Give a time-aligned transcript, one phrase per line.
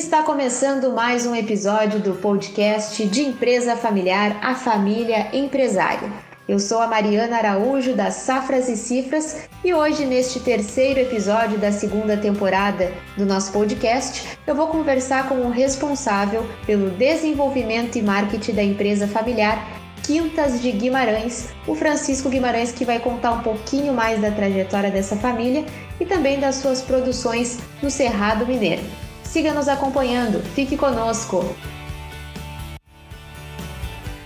[0.00, 6.10] Está começando mais um episódio do podcast de empresa familiar A Família Empresária.
[6.48, 11.70] Eu sou a Mariana Araújo das Safras e Cifras e hoje, neste terceiro episódio da
[11.70, 18.54] segunda temporada do nosso podcast, eu vou conversar com o responsável pelo desenvolvimento e marketing
[18.54, 19.62] da empresa familiar
[20.02, 25.14] Quintas de Guimarães, o Francisco Guimarães, que vai contar um pouquinho mais da trajetória dessa
[25.14, 25.62] família
[26.00, 29.09] e também das suas produções no Cerrado Mineiro.
[29.30, 31.44] Siga nos acompanhando, fique conosco!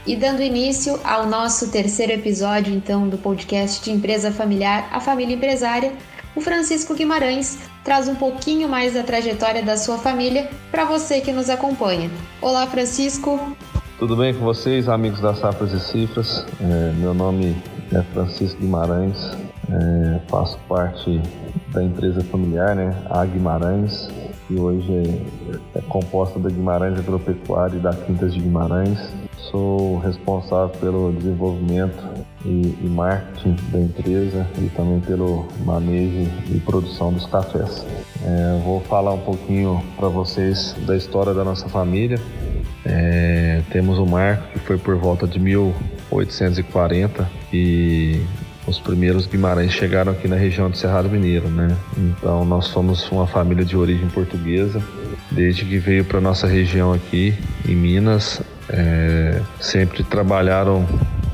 [0.07, 5.37] E dando início ao nosso terceiro episódio, então, do podcast de Empresa Familiar, a Família
[5.37, 5.93] Empresária,
[6.35, 11.33] o Francisco Guimarães traz um pouquinho mais da trajetória da sua família para você que
[11.33, 12.11] nos acompanha.
[12.41, 13.39] Olá, Francisco!
[13.99, 16.47] Tudo bem com vocês, amigos das Safras e Cifras?
[16.59, 17.55] É, meu nome
[17.93, 19.19] é Francisco Guimarães,
[19.71, 21.21] é, faço parte
[21.75, 24.09] da empresa familiar, né, a Guimarães,
[24.47, 28.99] que hoje é, é composta da Guimarães Agropecuária e da Quintas de Guimarães.
[29.51, 32.03] Sou responsável pelo desenvolvimento
[32.45, 37.87] e, e marketing da empresa e também pelo manejo e produção dos cafés.
[38.25, 42.19] É, vou falar um pouquinho para vocês da história da nossa família.
[42.85, 48.21] É, temos o Marco, que foi por volta de 1840 e
[48.67, 51.77] os primeiros Guimarães chegaram aqui na região do Cerrado Mineiro, né?
[51.97, 54.83] Então nós somos uma família de origem portuguesa.
[55.31, 57.35] Desde que veio para nossa região aqui,
[57.69, 60.87] em Minas, é, sempre trabalharam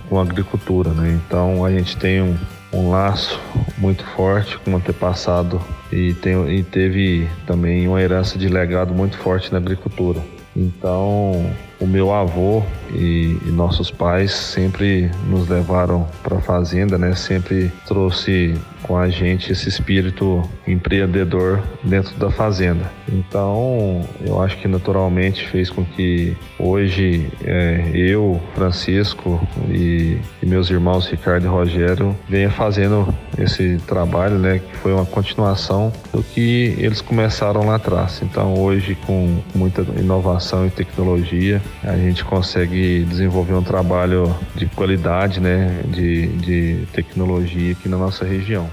[0.09, 1.21] com agricultura, né?
[1.27, 2.37] Então a gente tem um,
[2.73, 3.41] um laço
[3.79, 5.61] muito forte com o antepassado
[5.93, 10.21] e, tem, e teve também uma herança de legado muito forte na agricultura.
[10.57, 11.33] Então,
[11.81, 12.63] o meu avô
[12.93, 17.15] e, e nossos pais sempre nos levaram para a fazenda, né?
[17.15, 18.55] Sempre trouxe
[18.91, 22.91] com a gente esse espírito empreendedor dentro da fazenda.
[23.09, 30.71] Então, eu acho que naturalmente fez com que hoje é, eu, Francisco e, e, meus
[30.71, 34.59] irmãos Ricardo e Rogério venha fazendo esse trabalho, né?
[34.59, 38.21] Que foi uma continuação do que eles começaram lá atrás.
[38.25, 45.39] Então, hoje com muita inovação e tecnologia, a gente consegue desenvolver um trabalho de qualidade,
[45.39, 48.69] né, de, de tecnologia aqui na nossa região.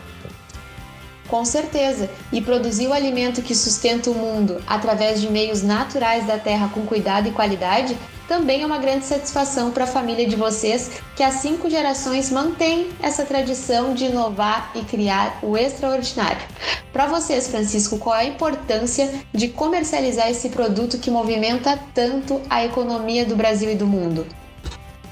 [1.28, 6.38] Com certeza, e produzir o alimento que sustenta o mundo através de meios naturais da
[6.38, 11.02] terra com cuidado e qualidade também é uma grande satisfação para a família de vocês
[11.16, 16.42] que há cinco gerações mantém essa tradição de inovar e criar o extraordinário.
[16.92, 22.66] Para vocês, Francisco, qual é a importância de comercializar esse produto que movimenta tanto a
[22.66, 24.26] economia do Brasil e do mundo?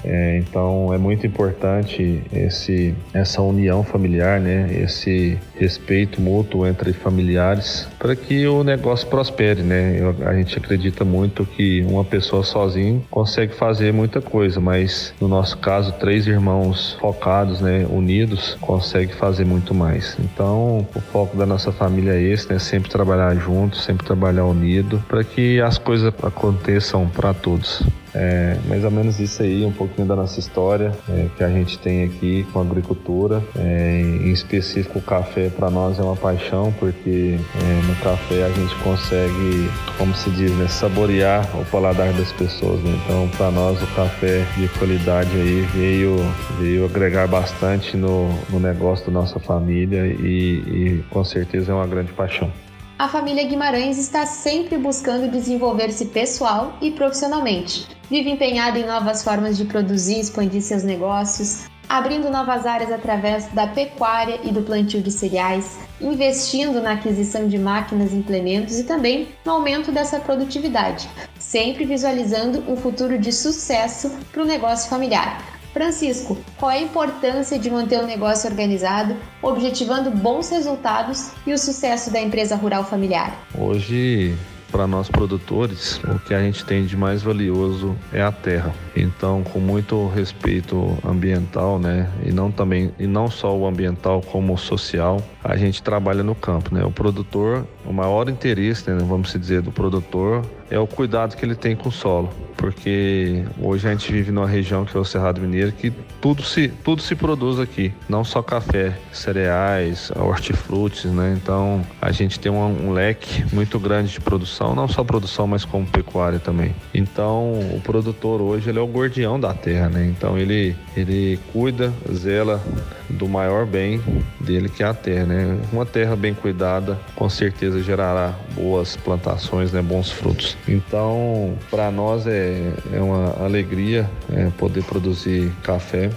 [0.06, 4.68] É, então é muito importante esse, essa união familiar, né?
[4.80, 9.62] esse respeito mútuo entre familiares para que o negócio prospere.
[9.62, 9.96] Né?
[9.98, 15.26] Eu, a gente acredita muito que uma pessoa sozinha consegue fazer muita coisa, mas no
[15.26, 20.16] nosso caso, três irmãos focados, né, unidos, consegue fazer muito mais.
[20.20, 22.58] Então o foco da nossa família é esse, né?
[22.58, 27.82] sempre trabalhar junto, sempre trabalhar unido para que as coisas aconteçam para todos.
[28.18, 31.78] É, mais ou menos isso aí, um pouquinho da nossa história é, que a gente
[31.78, 33.42] tem aqui com a agricultura.
[33.54, 38.48] É, em específico, o café para nós é uma paixão, porque é, no café a
[38.48, 42.80] gente consegue, como se diz, né, saborear o paladar das pessoas.
[42.80, 42.98] Né?
[43.04, 46.16] Então, para nós, o café de qualidade aí veio,
[46.58, 51.86] veio agregar bastante no, no negócio da nossa família e, e com certeza é uma
[51.86, 52.50] grande paixão
[52.98, 57.86] a família Guimarães está sempre buscando desenvolver-se pessoal e profissionalmente.
[58.08, 63.46] Vive empenhada em novas formas de produzir e expandir seus negócios, abrindo novas áreas através
[63.48, 68.84] da pecuária e do plantio de cereais, investindo na aquisição de máquinas e implementos e
[68.84, 71.06] também no aumento dessa produtividade,
[71.38, 75.55] sempre visualizando um futuro de sucesso para o negócio familiar.
[75.76, 81.58] Francisco, qual é a importância de manter o negócio organizado, objetivando bons resultados e o
[81.58, 83.46] sucesso da empresa rural familiar?
[83.54, 84.34] Hoje,
[84.72, 88.74] para nós produtores, o que a gente tem de mais valioso é a terra.
[88.96, 94.54] Então, com muito respeito ambiental, né, e não também e não só o ambiental como
[94.54, 96.84] o social, a gente trabalha no campo, né?
[96.84, 101.54] O produtor, o maior interesse, né, vamos dizer, do produtor é o cuidado que ele
[101.54, 102.30] tem com o solo.
[102.56, 106.68] porque hoje a gente vive numa região que é o Cerrado Mineiro que tudo se,
[106.68, 111.38] tudo se produz aqui, não só café, cereais, hortifrutis, né?
[111.40, 115.64] Então a gente tem um, um leque muito grande de produção, não só produção, mas
[115.64, 116.74] como pecuária também.
[116.94, 120.06] Então o produtor hoje ele é o guardião da terra, né?
[120.06, 122.60] Então ele, ele cuida, zela
[123.08, 124.00] do maior bem
[124.40, 125.58] dele que é a terra, né?
[125.72, 129.82] Uma terra bem cuidada com certeza gerará boas plantações, né?
[129.82, 130.56] Bons frutos.
[130.68, 136.10] Então para nós é, é uma alegria é, poder produzir café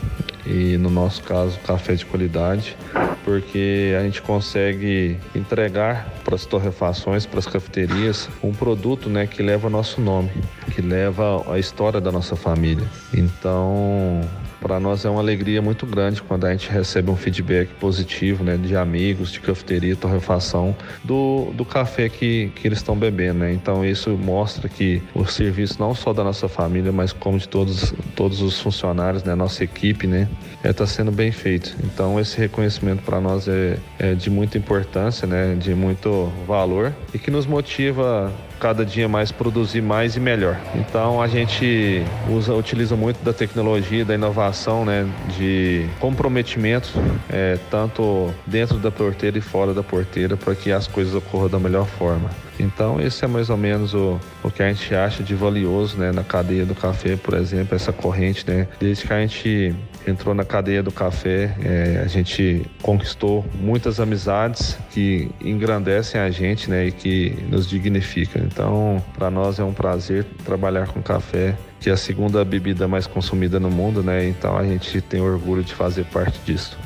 [0.46, 2.76] e no nosso caso café de qualidade,
[3.24, 9.44] porque a gente consegue entregar para as torrefações, para as cafeterias, um produto né, que
[9.44, 10.32] leva nosso nome,
[10.74, 12.88] que leva a história da nossa família.
[13.14, 14.22] Então,
[14.60, 18.58] para nós é uma alegria muito grande quando a gente recebe um feedback positivo, né,
[18.58, 23.54] de amigos, de cafeteria, torrefação, do, do café que, que eles estão bebendo, né?
[23.54, 27.94] Então isso mostra que o serviço não só da nossa família, mas como de todos,
[28.16, 30.28] todos os funcionários, né, nossa equipe, né,
[30.58, 31.76] está é, tá sendo bem feito.
[31.84, 37.20] Então esse reconhecimento para nós é, é de muita importância, né, de muito valor e
[37.20, 40.60] que nos motiva cada dia mais produzir mais e melhor.
[40.76, 45.08] Então a gente usa, utiliza muito da tecnologia, da inovação, né,
[45.38, 46.90] de comprometimento,
[47.30, 51.60] é, tanto dentro da porteira e fora da porteira, para que as coisas ocorram da
[51.60, 52.30] melhor forma.
[52.60, 56.12] Então, esse é mais ou menos o, o que a gente acha de valioso né,
[56.12, 58.44] na cadeia do café, por exemplo, essa corrente.
[58.46, 58.68] Né?
[58.80, 59.74] Desde que a gente
[60.10, 66.70] entrou na cadeia do café, é, a gente conquistou muitas amizades que engrandecem a gente
[66.70, 68.42] né, e que nos dignificam.
[68.44, 73.08] Então, para nós é um prazer trabalhar com café que é a segunda bebida mais
[73.08, 74.28] consumida no mundo, né?
[74.28, 76.78] Então a gente tem orgulho de fazer parte disso.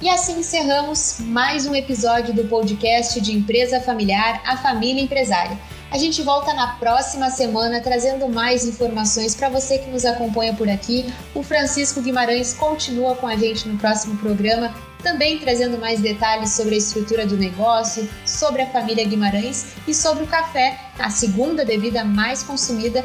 [0.00, 5.58] E assim encerramos mais um episódio do podcast de Empresa Familiar, a Família Empresária.
[5.90, 10.68] A gente volta na próxima semana trazendo mais informações para você que nos acompanha por
[10.68, 11.10] aqui.
[11.34, 16.74] O Francisco Guimarães continua com a gente no próximo programa, também trazendo mais detalhes sobre
[16.74, 22.04] a estrutura do negócio, sobre a família Guimarães e sobre o café, a segunda bebida
[22.04, 23.02] mais consumida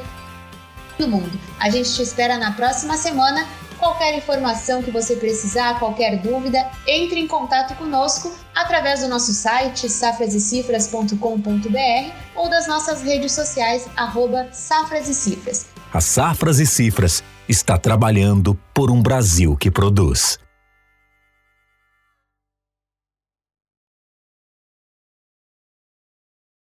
[0.97, 1.39] do mundo.
[1.61, 3.47] A gente te espera na próxima semana
[3.83, 6.57] Qualquer informação que você precisar, qualquer dúvida,
[6.87, 14.47] entre em contato conosco através do nosso site safrasecifras.com.br ou das nossas redes sociais arroba
[14.53, 15.65] Safras e Cifras.
[15.93, 20.39] A Safras e Cifras está trabalhando por um Brasil que produz.